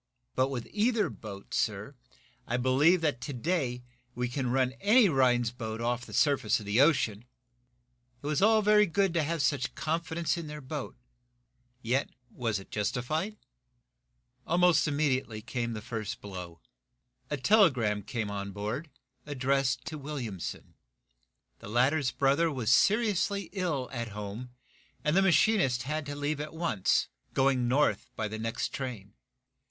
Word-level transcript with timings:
But 0.33 0.49
with 0.49 0.67
either 0.71 1.11
boat, 1.11 1.53
sir, 1.53 1.93
I 2.47 2.57
believe 2.57 3.01
that, 3.01 3.21
to 3.21 3.33
day, 3.33 3.83
we 4.15 4.27
can 4.29 4.49
run 4.49 4.71
any 4.81 5.07
Rhinds 5.09 5.51
boat 5.51 5.79
off 5.79 6.07
the 6.07 6.11
surface 6.13 6.59
of 6.59 6.65
the 6.65 6.81
ocean!" 6.81 7.25
It 8.23 8.25
was 8.25 8.41
all 8.41 8.63
very 8.63 8.87
good 8.87 9.13
to 9.13 9.21
have 9.21 9.43
such 9.43 9.75
confidence 9.75 10.39
in 10.39 10.47
their 10.47 10.59
boat. 10.59 10.97
Yet 11.83 12.09
was 12.31 12.57
it 12.57 12.63
to 12.63 12.69
be 12.69 12.73
justified? 12.81 13.37
Almost 14.47 14.87
immediately 14.87 15.39
came 15.39 15.73
the 15.73 15.83
first 15.83 16.19
blow. 16.19 16.61
A 17.29 17.37
telegram 17.37 18.01
came 18.01 18.31
on 18.31 18.51
board, 18.53 18.89
addressed 19.27 19.85
to 19.85 19.99
Williamson. 19.99 20.73
The 21.59 21.69
latter's 21.69 22.09
brother 22.09 22.49
was 22.51 22.71
seriously 22.71 23.49
ill 23.53 23.87
at 23.93 24.07
home, 24.17 24.49
and 25.03 25.15
the 25.15 25.21
machinist 25.21 25.83
had 25.83 26.07
to 26.07 26.15
leave 26.15 26.41
at 26.41 26.55
once, 26.55 27.07
going 27.35 27.67
north 27.67 28.09
by 28.15 28.27
the 28.27 28.39
next 28.39 28.69
train. 28.73 29.13